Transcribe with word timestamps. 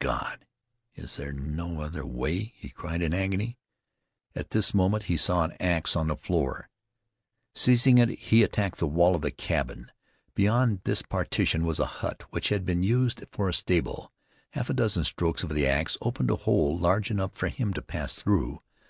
"God! 0.00 0.44
Is 0.96 1.16
there 1.16 1.32
no 1.32 1.80
other 1.80 2.04
way?" 2.04 2.52
he 2.58 2.68
cried 2.68 3.00
in 3.00 3.14
agony. 3.14 3.56
At 4.36 4.50
this 4.50 4.74
moment 4.74 5.04
he 5.04 5.16
saw 5.16 5.44
an 5.44 5.52
ax 5.60 5.96
on 5.96 6.08
the 6.08 6.14
floor. 6.18 6.68
Seizing 7.54 7.96
it 7.96 8.10
he 8.10 8.42
attacked 8.42 8.80
the 8.80 8.86
wall 8.86 9.14
of 9.14 9.22
the 9.22 9.30
cabin. 9.30 9.90
Beyond 10.34 10.82
this 10.84 11.00
partition 11.00 11.64
was 11.64 11.80
a 11.80 11.86
hut 12.04 12.24
which 12.28 12.50
had 12.50 12.66
been 12.66 12.82
used 12.82 13.24
for 13.32 13.48
a 13.48 13.54
stable. 13.54 14.12
Half 14.50 14.68
a 14.68 14.74
dozen 14.74 15.04
strokes 15.04 15.42
of 15.42 15.54
the 15.54 15.66
ax 15.66 15.96
opened 16.02 16.30
a 16.30 16.36
hole 16.36 16.76
large 16.76 17.10
enough 17.10 17.32
for 17.32 17.48
him 17.48 17.72
to 17.72 17.80
pass 17.80 18.14
through. 18.14 18.60